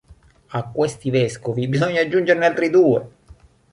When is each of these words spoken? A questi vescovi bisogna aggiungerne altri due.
A 0.49 0.63
questi 0.67 1.11
vescovi 1.11 1.67
bisogna 1.67 2.01
aggiungerne 2.01 2.47
altri 2.47 2.71
due. 2.71 3.11